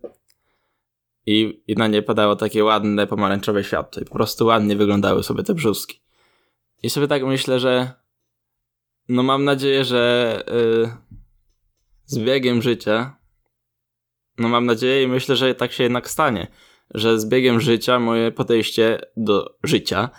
i, 1.26 1.62
na 1.76 1.88
nie 1.88 2.02
padało 2.02 2.36
takie 2.36 2.64
ładne 2.64 3.06
pomarańczowe 3.06 3.64
światło 3.64 4.02
i 4.02 4.04
po 4.04 4.12
prostu 4.12 4.46
ładnie 4.46 4.76
wyglądały 4.76 5.22
sobie 5.22 5.42
te 5.42 5.54
brzuski. 5.54 6.02
I 6.82 6.90
sobie 6.90 7.08
tak 7.08 7.24
myślę, 7.24 7.60
że 7.60 7.92
no 9.08 9.22
mam 9.22 9.44
nadzieję, 9.44 9.84
że 9.84 10.44
yy, 10.46 10.90
z 12.04 12.18
biegiem 12.18 12.62
życia 12.62 13.16
no 14.38 14.48
mam 14.48 14.66
nadzieję 14.66 15.02
i 15.02 15.08
myślę, 15.08 15.36
że 15.36 15.54
tak 15.54 15.72
się 15.72 15.82
jednak 15.82 16.10
stanie, 16.10 16.46
że 16.94 17.20
z 17.20 17.28
biegiem 17.28 17.60
życia 17.60 17.98
moje 17.98 18.32
podejście 18.32 19.00
do 19.16 19.58
życia 19.64 20.10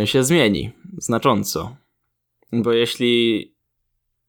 yy, 0.00 0.06
się 0.06 0.24
zmieni 0.24 0.72
znacząco. 0.98 1.76
Bo 2.52 2.72
jeśli 2.72 3.54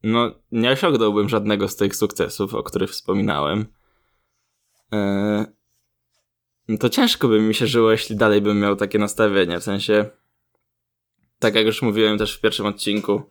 no 0.02 0.34
nie 0.52 0.70
osiągnąłbym 0.70 1.28
żadnego 1.28 1.68
z 1.68 1.76
tych 1.76 1.96
sukcesów, 1.96 2.54
o 2.54 2.62
których 2.62 2.90
wspominałem, 2.90 3.66
to 6.80 6.88
ciężko 6.88 7.28
by 7.28 7.40
mi 7.40 7.54
się 7.54 7.66
żyło, 7.66 7.90
jeśli 7.90 8.16
dalej 8.16 8.40
bym 8.40 8.60
miał 8.60 8.76
takie 8.76 8.98
nastawienie. 8.98 9.58
W 9.58 9.64
sensie, 9.64 10.04
tak 11.38 11.54
jak 11.54 11.66
już 11.66 11.82
mówiłem 11.82 12.18
też 12.18 12.36
w 12.36 12.40
pierwszym 12.40 12.66
odcinku, 12.66 13.22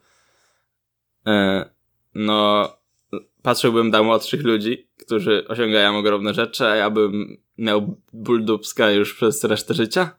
yy, 1.26 1.34
no, 2.16 2.70
patrzyłbym 3.42 3.90
na 3.90 4.04
młodszych 4.04 4.44
ludzi, 4.44 4.88
którzy 4.98 5.48
osiągają 5.48 5.98
ogromne 5.98 6.34
rzeczy, 6.34 6.66
a 6.66 6.76
ja 6.76 6.90
bym 6.90 7.38
miał 7.58 7.98
ból 8.14 8.46
już 8.96 9.14
przez 9.14 9.44
resztę 9.44 9.74
życia. 9.74 10.16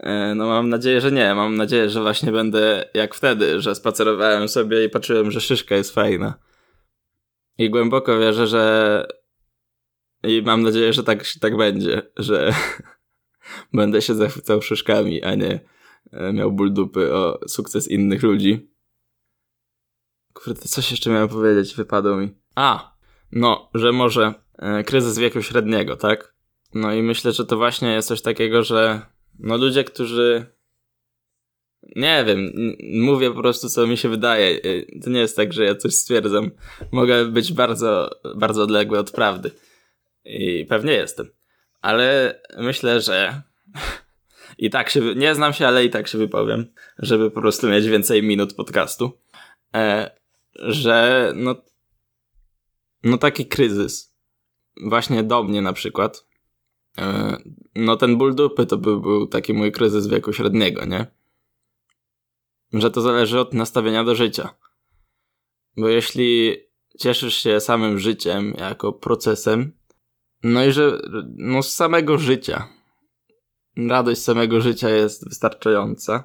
Yy, 0.00 0.34
no 0.34 0.46
mam 0.46 0.68
nadzieję, 0.68 1.00
że 1.00 1.12
nie. 1.12 1.34
Mam 1.34 1.56
nadzieję, 1.56 1.90
że 1.90 2.02
właśnie 2.02 2.32
będę 2.32 2.88
jak 2.94 3.14
wtedy, 3.14 3.60
że 3.60 3.74
spacerowałem 3.74 4.48
sobie 4.48 4.84
i 4.84 4.88
patrzyłem, 4.88 5.30
że 5.30 5.40
szyszka 5.40 5.76
jest 5.76 5.94
fajna. 5.94 6.34
I 7.58 7.70
głęboko 7.70 8.18
wierzę, 8.18 8.46
że 8.46 9.06
i 10.22 10.42
mam 10.42 10.62
nadzieję, 10.62 10.92
że 10.92 11.04
tak, 11.04 11.24
tak 11.40 11.56
będzie, 11.56 12.02
że 12.16 12.54
będę 13.72 14.02
się 14.02 14.14
zachwycał 14.14 14.62
szyszkami, 14.62 15.22
a 15.22 15.34
nie 15.34 15.60
e, 16.12 16.32
miał 16.32 16.52
ból 16.52 16.72
dupy 16.72 17.14
o 17.14 17.40
sukces 17.48 17.88
innych 17.88 18.22
ludzi. 18.22 18.70
Kurde, 20.32 20.60
coś 20.60 20.90
jeszcze 20.90 21.10
miałem 21.10 21.28
powiedzieć, 21.28 21.74
wypadło 21.74 22.16
mi. 22.16 22.34
A, 22.54 22.96
no, 23.32 23.70
że 23.74 23.92
może 23.92 24.34
e, 24.58 24.84
kryzys 24.84 25.18
wieku 25.18 25.42
średniego, 25.42 25.96
tak? 25.96 26.34
No 26.74 26.94
i 26.94 27.02
myślę, 27.02 27.32
że 27.32 27.46
to 27.46 27.56
właśnie 27.56 27.92
jest 27.92 28.08
coś 28.08 28.22
takiego, 28.22 28.62
że 28.62 29.00
no 29.38 29.56
ludzie, 29.56 29.84
którzy 29.84 30.46
nie 31.96 32.24
wiem, 32.26 32.52
mówię 32.94 33.30
po 33.30 33.40
prostu 33.40 33.68
co 33.68 33.86
mi 33.86 33.96
się 33.96 34.08
wydaje. 34.08 34.60
E, 34.62 35.00
to 35.00 35.10
nie 35.10 35.20
jest 35.20 35.36
tak, 35.36 35.52
że 35.52 35.64
ja 35.64 35.74
coś 35.74 35.94
stwierdzam. 35.94 36.50
Mogę 36.92 37.24
być 37.24 37.52
bardzo, 37.52 38.10
bardzo 38.36 38.62
odległy 38.62 38.98
od 38.98 39.10
prawdy. 39.10 39.50
I 40.28 40.66
pewnie 40.66 40.92
jestem. 40.92 41.30
Ale 41.80 42.40
myślę, 42.58 43.00
że 43.00 43.42
i 44.58 44.70
tak 44.70 44.90
się, 44.90 45.14
nie 45.14 45.34
znam 45.34 45.52
się, 45.52 45.66
ale 45.66 45.84
i 45.84 45.90
tak 45.90 46.08
się 46.08 46.18
wypowiem, 46.18 46.66
żeby 46.98 47.30
po 47.30 47.40
prostu 47.40 47.68
mieć 47.68 47.86
więcej 47.86 48.22
minut 48.22 48.54
podcastu, 48.54 49.18
e, 49.74 50.10
że 50.56 51.32
no, 51.36 51.56
no 53.02 53.18
taki 53.18 53.46
kryzys, 53.46 54.14
właśnie 54.82 55.22
do 55.22 55.42
mnie 55.42 55.62
na 55.62 55.72
przykład, 55.72 56.26
e, 56.98 57.36
no 57.74 57.96
ten 57.96 58.16
ból 58.16 58.34
dupy 58.34 58.66
to 58.66 58.76
by 58.76 59.00
był 59.00 59.26
taki 59.26 59.54
mój 59.54 59.72
kryzys 59.72 60.06
wieku 60.06 60.32
średniego, 60.32 60.84
nie? 60.84 61.06
Że 62.72 62.90
to 62.90 63.00
zależy 63.00 63.40
od 63.40 63.54
nastawienia 63.54 64.04
do 64.04 64.14
życia. 64.14 64.54
Bo 65.76 65.88
jeśli 65.88 66.56
cieszysz 66.98 67.42
się 67.42 67.60
samym 67.60 67.98
życiem 67.98 68.54
jako 68.58 68.92
procesem, 68.92 69.77
No 70.42 70.64
i 70.64 70.72
że 70.72 70.98
no 71.36 71.62
z 71.62 71.72
samego 71.72 72.18
życia. 72.18 72.68
Radość 73.88 74.22
samego 74.22 74.60
życia 74.60 74.90
jest 74.90 75.28
wystarczająca. 75.28 76.24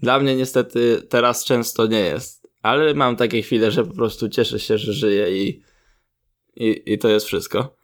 Dla 0.00 0.18
mnie 0.18 0.36
niestety 0.36 1.02
teraz 1.08 1.44
często 1.44 1.86
nie 1.86 2.00
jest, 2.00 2.48
ale 2.62 2.94
mam 2.94 3.16
takie 3.16 3.42
chwile, 3.42 3.70
że 3.70 3.84
po 3.84 3.94
prostu 3.94 4.28
cieszę 4.28 4.58
się, 4.58 4.78
że 4.78 4.92
żyję 4.92 5.44
i, 5.44 5.62
i, 6.56 6.82
i 6.86 6.98
to 6.98 7.08
jest 7.08 7.26
wszystko. 7.26 7.76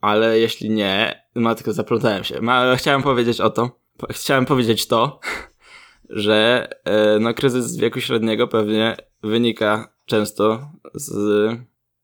Ale 0.00 0.38
jeśli 0.38 0.70
nie, 0.70 1.22
no 1.34 1.54
tylko 1.54 1.72
zaplątałem 1.72 2.24
się. 2.24 2.40
Ma, 2.40 2.76
chciałem 2.76 3.02
powiedzieć 3.02 3.40
o 3.40 3.50
to, 3.50 3.80
chciałem 4.10 4.46
powiedzieć 4.46 4.86
to, 4.86 5.20
że 6.08 6.68
e, 6.84 7.18
no, 7.18 7.34
kryzys 7.34 7.76
wieku 7.76 8.00
średniego 8.00 8.48
pewnie 8.48 8.96
wynika 9.22 9.94
często 10.06 10.70
z 10.94 11.50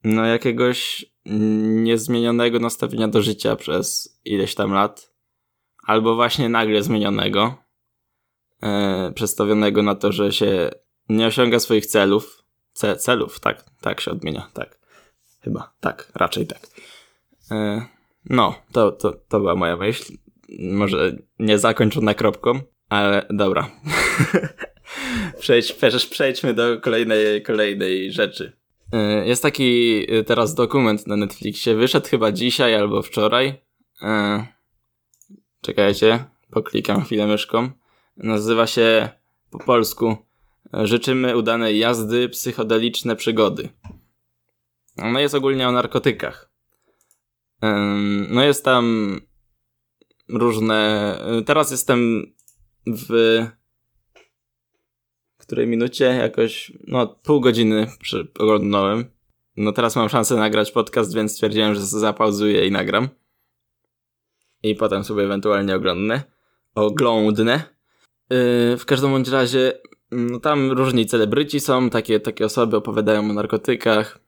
no, 0.05 0.27
jakiegoś 0.27 1.07
niezmienionego 1.27 2.59
nastawienia 2.59 3.09
do 3.09 3.23
życia 3.23 3.57
przez 3.57 4.19
ileś 4.25 4.55
tam 4.55 4.73
lat, 4.73 5.15
albo 5.87 6.15
właśnie 6.15 6.49
nagle 6.49 6.83
zmienionego, 6.83 7.55
e, 8.63 9.13
przestawionego 9.15 9.83
na 9.83 9.95
to, 9.95 10.13
że 10.13 10.33
się 10.33 10.71
nie 11.09 11.27
osiąga 11.27 11.61
swoich 11.61 11.87
celów. 11.87 12.45
Ce 12.73 12.97
celów, 12.97 13.41
tak, 13.41 13.65
tak 13.81 14.01
się 14.01 14.11
odmienia, 14.11 14.51
tak. 14.53 14.79
Chyba, 15.41 15.75
tak, 15.81 16.13
raczej 16.15 16.47
tak. 16.47 16.61
E, 17.51 17.87
no, 18.25 18.55
to, 18.73 18.93
to, 18.93 19.13
to 19.29 19.41
była 19.41 19.55
moja 19.55 19.77
myśl. 19.77 20.13
Może 20.59 21.17
nie 21.39 21.59
zakończona 21.59 22.15
kropką, 22.15 22.61
ale 22.89 23.27
dobra. 23.31 23.71
Przejdź, 25.41 25.73
przejdźmy 26.11 26.55
do 26.55 26.81
kolejnej, 26.81 27.43
kolejnej 27.43 28.13
rzeczy. 28.13 28.64
E, 28.95 29.27
jest 29.27 29.43
taki 29.43 29.99
e, 30.13 30.25
teraz 30.25 30.55
dokument 30.55 31.07
na 31.07 31.17
Netflixie. 31.17 31.75
Wyszedł 31.75 32.09
chyba 32.09 32.33
dzisiaj 32.33 32.75
albo 32.75 33.03
wczoraj. 33.03 33.63
E, 34.03 34.47
czekajcie, 35.61 36.25
poklikam 36.51 37.05
chwilę 37.05 37.27
myszką. 37.27 37.71
Nazywa 38.17 38.67
się 38.67 39.09
po 39.51 39.59
polsku 39.59 40.17
Życzymy 40.83 41.37
udanej 41.37 41.79
jazdy, 41.79 42.29
psychodeliczne 42.29 43.17
przygody. 43.17 43.69
No 44.97 45.21
jest 45.21 45.35
ogólnie 45.35 45.69
o 45.69 45.73
narkotykach. 45.73 46.51
No 48.29 48.43
jest 48.43 48.65
tam 48.65 49.21
różne. 50.29 51.19
Teraz 51.47 51.71
jestem 51.71 52.33
w 52.87 53.39
której 55.47 55.67
minucie 55.67 56.05
jakoś, 56.05 56.73
no 56.87 57.07
pół 57.07 57.41
godziny 57.41 57.87
oglądałem. 58.39 59.05
No 59.57 59.73
teraz 59.73 59.97
mam 59.97 60.09
szansę 60.09 60.37
nagrać 60.37 60.73
podcast, 60.73 61.15
więc 61.15 61.33
stwierdziłem, 61.33 61.75
że 61.75 61.81
zapauzuję 61.81 62.67
i 62.67 62.71
nagram. 62.71 63.09
I 64.63 64.75
potem 64.75 65.05
sobie 65.05 65.25
ewentualnie 65.25 65.77
oglądnę. 65.77 66.23
Oglądnę. 66.75 67.63
Yy, 68.31 68.77
w 68.77 68.85
każdym 68.87 69.11
bądź 69.11 69.29
razie, 69.29 69.73
no 70.11 70.41
tam 70.41 70.73
różni 70.73 71.07
celebryci 71.07 71.61
są, 71.61 71.91
takie, 71.91 72.21
takie 72.21 72.45
osoby 72.45 72.77
opowiadają 72.77 73.31
o 73.31 73.33
narkotykach, 73.33 74.19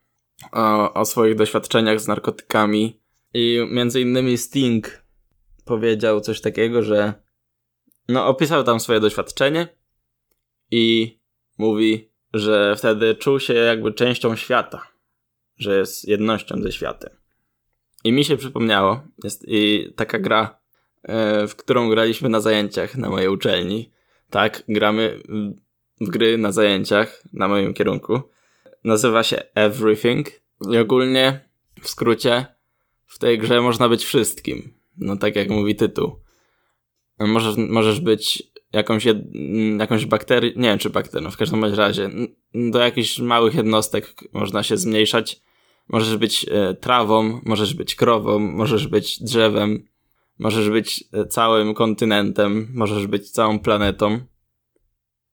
o, 0.53 0.95
o 0.95 1.05
swoich 1.05 1.35
doświadczeniach 1.35 2.01
z 2.01 2.09
narkotykami. 2.09 3.01
I 3.35 3.67
między 3.71 4.01
innymi 4.01 4.39
Sting 4.39 5.05
powiedział 5.65 6.21
coś 6.21 6.41
takiego, 6.41 6.83
że 6.83 7.15
no 8.09 8.27
opisał 8.27 8.65
tam 8.65 8.81
swoje 8.81 9.01
doświadczenie 9.01 9.76
i 10.71 11.19
mówi, 11.59 12.11
że 12.35 12.75
wtedy 12.79 13.15
czuł 13.15 13.41
się 13.41 13.55
jakby 13.55 13.93
częścią 13.93 14.37
świata, 14.37 14.87
że 15.57 15.79
jest 15.79 16.09
jednością 16.09 16.63
ze 16.63 16.73
światem. 16.73 17.11
I 18.05 18.13
mi 18.13 18.25
się 18.25 18.37
przypomniało, 18.37 19.03
jest 19.25 19.45
i 19.49 19.93
taka 19.97 20.19
gra, 20.19 20.59
e, 21.03 21.47
w 21.47 21.57
którą 21.57 21.91
graliśmy 21.91 22.29
na 22.29 22.41
zajęciach 22.41 22.97
na 22.97 23.11
mojej 23.11 23.29
uczelni. 23.29 23.93
Tak, 24.31 24.63
gramy 24.69 25.23
w 26.01 26.11
gry 26.11 26.39
na 26.39 26.53
zajęciach 26.53 27.23
na 27.33 27.49
moim 27.49 27.75
kierunku. 27.75 28.21
Nazywa 28.85 29.23
się 29.23 29.43
Everything 29.55 30.29
i 30.73 30.79
ogólnie 30.79 31.49
w 31.83 31.89
skrócie 31.89 32.47
w 33.07 33.19
tej 33.19 33.39
grze 33.39 33.61
można 33.61 33.89
być 33.89 34.05
wszystkim. 34.05 34.75
No 34.97 35.17
tak 35.17 35.37
jak 35.37 35.49
mówi 35.49 35.77
tytuł. 35.77 36.21
Możesz, 37.19 37.57
możesz 37.57 38.01
być 38.01 38.43
jakąś, 38.73 39.05
jed, 39.05 39.19
jakąś 39.79 40.07
bakterię, 40.07 40.53
nie 40.57 40.69
wiem 40.69 40.79
czy 40.79 40.91
bakterię, 40.91 41.25
no 41.25 41.31
w 41.31 41.37
każdym 41.37 41.65
razie, 41.65 42.11
do 42.55 42.79
jakichś 42.79 43.19
małych 43.19 43.55
jednostek 43.55 44.15
można 44.33 44.63
się 44.63 44.77
zmniejszać. 44.77 45.41
Możesz 45.89 46.17
być 46.17 46.47
e, 46.51 46.75
trawą, 46.75 47.41
możesz 47.45 47.75
być 47.75 47.95
krową, 47.95 48.39
możesz 48.39 48.89
być 48.89 49.23
drzewem, 49.23 49.89
możesz 50.39 50.71
być 50.71 51.05
e, 51.13 51.27
całym 51.27 51.75
kontynentem, 51.75 52.69
możesz 52.75 53.07
być 53.07 53.31
całą 53.31 53.59
planetą. 53.59 54.21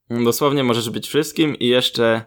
Dosłownie 0.09 0.63
możesz 0.63 0.89
być 0.89 1.07
wszystkim 1.07 1.55
i 1.55 1.67
jeszcze 1.67 2.25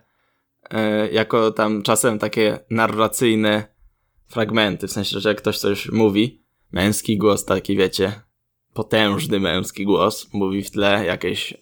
e, 0.71 1.11
jako 1.11 1.51
tam 1.51 1.83
czasem 1.83 2.19
takie 2.19 2.59
narracyjne 2.71 3.77
fragmenty, 4.29 4.87
w 4.87 4.93
sensie, 4.93 5.21
że 5.21 5.29
jak 5.29 5.39
ktoś 5.39 5.59
coś 5.59 5.89
mówi, 5.89 6.43
męski 6.73 7.19
głos 7.19 7.45
taki, 7.45 7.77
wiecie, 7.77 8.26
potężny 8.77 9.41
męski 9.41 9.85
głos, 9.85 10.33
mówi 10.33 10.63
w 10.63 10.71
tle 10.71 11.05
jakieś 11.07 11.55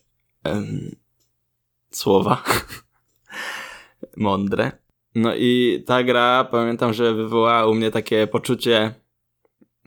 um, 0.44 0.96
słowa 1.90 2.42
mądre. 4.16 4.72
No 5.14 5.34
i 5.36 5.82
ta 5.86 6.02
gra, 6.02 6.48
pamiętam, 6.50 6.94
że 6.94 7.14
wywołała 7.14 7.66
u 7.66 7.74
mnie 7.74 7.90
takie 7.90 8.26
poczucie 8.26 8.94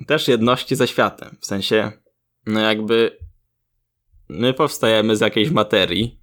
też 0.07 0.27
jedności 0.27 0.75
ze 0.75 0.87
światem. 0.87 1.37
W 1.39 1.45
sensie, 1.45 1.91
no 2.45 2.59
jakby 2.59 3.17
my 4.29 4.53
powstajemy 4.53 5.15
z 5.15 5.21
jakiejś 5.21 5.49
materii, 5.49 6.19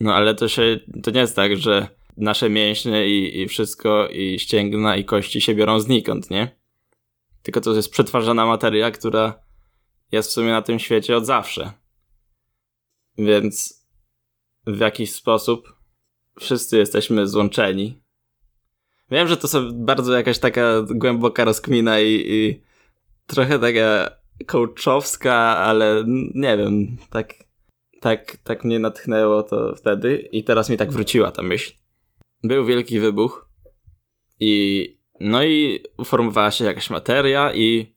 no 0.00 0.14
ale 0.14 0.34
to 0.34 0.48
się, 0.48 0.80
to 1.02 1.10
nie 1.10 1.20
jest 1.20 1.36
tak, 1.36 1.56
że 1.56 1.88
nasze 2.16 2.50
mięśnie 2.50 3.06
i, 3.06 3.40
i 3.40 3.48
wszystko, 3.48 4.08
i 4.08 4.38
ścięgna, 4.38 4.96
i 4.96 5.04
kości 5.04 5.40
się 5.40 5.54
biorą 5.54 5.80
znikąd, 5.80 6.30
nie? 6.30 6.56
Tylko 7.42 7.60
to 7.60 7.74
jest 7.74 7.90
przetwarzana 7.90 8.46
materia, 8.46 8.90
która 8.90 9.45
jest 10.12 10.28
w 10.28 10.32
sumie 10.32 10.50
na 10.50 10.62
tym 10.62 10.78
świecie 10.78 11.16
od 11.16 11.26
zawsze. 11.26 11.72
Więc 13.18 13.86
w 14.66 14.78
jakiś 14.78 15.12
sposób 15.12 15.76
wszyscy 16.40 16.78
jesteśmy 16.78 17.26
złączeni. 17.26 18.02
Wiem, 19.10 19.28
że 19.28 19.36
to 19.36 19.48
są 19.48 19.84
bardzo 19.84 20.16
jakaś 20.16 20.38
taka 20.38 20.82
głęboka 20.82 21.44
rozkmina 21.44 22.00
i, 22.00 22.24
i 22.26 22.62
trochę 23.26 23.58
taka 23.58 24.10
coachowska, 24.46 25.34
ale 25.56 26.04
nie 26.34 26.56
wiem, 26.56 26.96
tak, 27.10 27.34
tak, 28.00 28.36
tak 28.36 28.64
mnie 28.64 28.78
natchnęło 28.78 29.42
to 29.42 29.74
wtedy 29.74 30.28
i 30.32 30.44
teraz 30.44 30.70
mi 30.70 30.76
tak 30.76 30.92
wróciła 30.92 31.30
ta 31.30 31.42
myśl. 31.42 31.72
Był 32.42 32.64
wielki 32.64 33.00
wybuch 33.00 33.48
i 34.40 34.96
no 35.20 35.44
i 35.44 35.84
uformowała 35.98 36.50
się 36.50 36.64
jakaś 36.64 36.90
materia 36.90 37.54
i 37.54 37.94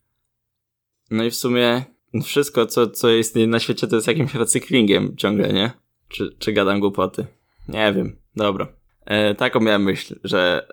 no 1.12 1.24
i 1.24 1.32
w 1.32 1.36
sumie 1.36 1.84
wszystko, 2.24 2.66
co, 2.66 2.88
co 2.88 3.10
jest 3.10 3.36
na 3.36 3.60
świecie, 3.60 3.88
to 3.88 3.96
jest 3.96 4.08
jakimś 4.08 4.34
recyklingiem 4.34 5.18
ciągle, 5.18 5.54
nie? 5.54 5.72
Czy, 6.08 6.36
czy 6.40 6.54
gadam 6.54 6.80
głupoty? 6.80 7.26
Nie 7.68 7.94
wiem. 7.94 8.16
Dobra. 8.36 8.68
E, 9.06 9.36
taką 9.36 9.60
miałem 9.60 9.84
myśl, 9.84 10.20
że 10.24 10.68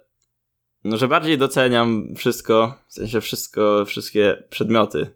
no, 0.85 0.97
że 0.97 1.09
bardziej 1.09 1.39
doceniam 1.39 2.15
wszystko, 2.17 2.79
w 2.89 2.95
sensie 2.95 3.21
wszystko, 3.21 3.85
wszystkie 3.85 4.43
przedmioty 4.51 5.11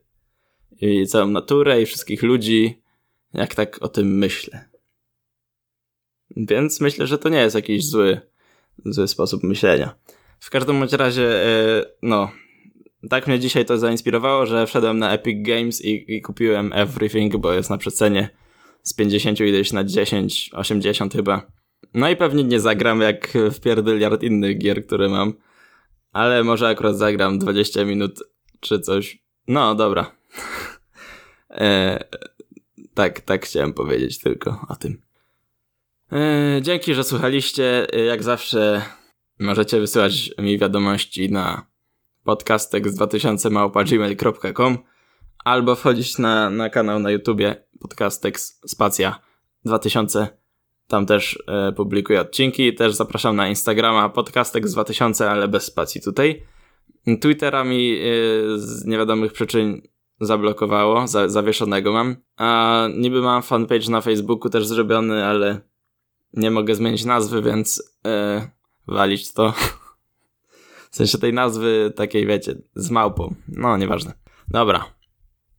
i 0.81 1.07
całą 1.07 1.27
naturę 1.27 1.83
i 1.83 1.87
wszystkich 1.87 2.23
ludzi, 2.23 2.83
jak 3.35 3.55
tak 3.55 3.83
o 3.83 3.89
tym 3.89 4.19
myślę. 4.19 4.69
Więc 6.37 6.81
myślę, 6.81 7.07
że 7.07 7.19
to 7.19 7.29
nie 7.29 7.39
jest 7.39 7.57
jakiś 7.57 7.87
zły, 7.87 8.21
zły 8.85 9.09
sposób 9.09 9.43
myślenia. 9.43 9.95
W 10.41 10.51
każdym 10.51 10.83
razie, 10.83 11.45
e, 11.47 11.85
no, 12.03 12.31
tak 13.09 13.27
mnie 13.27 13.39
dzisiaj 13.39 13.65
to 13.65 13.79
zainspirowało, 13.79 14.47
że 14.47 14.67
wszedłem 14.67 14.99
na 14.99 15.13
Epic 15.13 15.47
Games 15.47 15.85
i, 15.85 16.17
i 16.17 16.23
kupiłem 16.23 16.73
Everything, 16.73 17.37
bo 17.37 17.53
jest 17.53 17.71
na 17.71 17.79
przecenie 17.79 18.29
z 18.83 18.95
50 18.95 19.41
ileś 19.41 19.73
na 19.73 19.85
10, 19.85 20.51
80 20.53 21.13
chyba. 21.13 21.47
No 21.95 22.11
i 22.11 22.17
pewnie 22.17 22.45
nie 22.45 22.61
zagram 22.61 23.01
jak 23.01 23.33
w 23.51 23.61
pierdyliard 23.61 24.23
innych 24.23 24.59
gier, 24.59 24.87
które 24.87 25.09
mam. 25.09 25.33
Ale 26.13 26.45
może 26.45 26.69
akurat 26.69 26.97
zagram 26.97 27.39
20 27.39 27.85
minut 27.85 28.23
czy 28.61 28.81
coś. 28.81 29.19
No, 29.49 29.75
dobra. 29.75 30.17
e, 31.51 32.05
tak, 32.95 33.21
tak 33.21 33.47
chciałem 33.47 33.73
powiedzieć 33.73 34.19
tylko 34.19 34.67
o 34.69 34.77
tym. 34.77 35.03
E, 36.13 36.59
dzięki, 36.63 36.95
że 36.95 37.05
słuchaliście. 37.05 37.87
Jak 38.07 38.23
zawsze 38.23 38.83
możecie 39.39 39.81
wysyłać 39.81 40.31
mi 40.39 40.59
wiadomości 40.59 41.31
na 41.31 41.70
podcastek2000 42.27 44.79
albo 45.45 45.75
wchodzić 45.75 46.19
na, 46.19 46.51
na 46.51 46.71
kanał 46.71 46.99
na 46.99 47.11
YouTubie 47.11 47.65
podcastex 47.81 48.61
spacja 48.67 49.21
2000 49.65 50.41
tam 50.91 51.07
też 51.07 51.43
e, 51.47 51.73
publikuję 51.73 52.21
odcinki. 52.21 52.75
Też 52.75 52.95
zapraszam 52.95 53.37
na 53.37 53.49
Instagrama 53.49 54.09
podcastex2000, 54.09 55.25
ale 55.25 55.49
bez 55.49 55.65
spacji 55.65 56.01
tutaj. 56.01 56.43
Twittera 57.21 57.65
mi 57.65 57.89
yy, 57.89 58.59
z 58.59 58.85
niewiadomych 58.85 59.33
przyczyn 59.33 59.83
zablokowało, 60.21 61.07
za, 61.07 61.29
zawieszonego 61.29 61.93
mam. 61.93 62.17
A 62.37 62.89
niby 62.97 63.23
mam 63.23 63.43
fanpage 63.43 63.91
na 63.91 64.01
Facebooku 64.01 64.51
też 64.51 64.67
zrobiony, 64.67 65.25
ale 65.25 65.61
nie 66.33 66.51
mogę 66.51 66.75
zmienić 66.75 67.05
nazwy, 67.05 67.43
więc 67.43 67.83
yy, 68.05 68.51
walić 68.87 69.33
to. 69.33 69.53
W 70.91 70.97
sensie 70.97 71.19
tej 71.19 71.33
nazwy 71.33 71.93
takiej, 71.97 72.27
wiecie, 72.27 72.55
z 72.75 72.91
małpą. 72.91 73.35
No, 73.49 73.77
nieważne. 73.77 74.13
Dobra. 74.49 74.85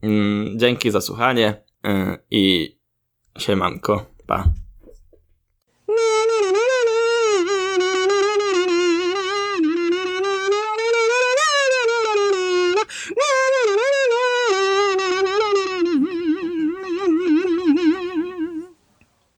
Mm, 0.01 0.59
dzięki 0.59 0.91
za 0.91 1.01
słuchanie 1.01 1.63
yy, 1.83 2.17
i 2.31 2.75
siemanko. 3.37 4.05
Pa. 4.27 4.43